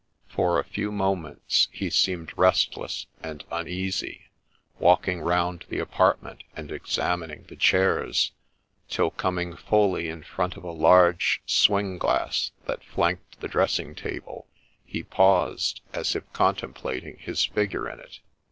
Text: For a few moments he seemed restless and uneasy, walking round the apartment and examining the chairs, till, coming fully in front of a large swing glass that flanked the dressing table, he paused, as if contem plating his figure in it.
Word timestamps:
For 0.27 0.57
a 0.59 0.63
few 0.65 0.91
moments 0.91 1.67
he 1.71 1.91
seemed 1.91 2.35
restless 2.35 3.05
and 3.21 3.43
uneasy, 3.51 4.31
walking 4.79 5.21
round 5.21 5.67
the 5.69 5.77
apartment 5.77 6.43
and 6.55 6.71
examining 6.71 7.43
the 7.43 7.55
chairs, 7.55 8.31
till, 8.89 9.11
coming 9.11 9.55
fully 9.55 10.09
in 10.09 10.23
front 10.23 10.57
of 10.57 10.63
a 10.63 10.71
large 10.71 11.43
swing 11.45 11.99
glass 11.99 12.49
that 12.65 12.83
flanked 12.83 13.41
the 13.41 13.47
dressing 13.47 13.93
table, 13.93 14.47
he 14.83 15.03
paused, 15.03 15.81
as 15.93 16.15
if 16.15 16.27
contem 16.33 16.73
plating 16.73 17.19
his 17.19 17.45
figure 17.45 17.87
in 17.87 17.99
it. 17.99 18.21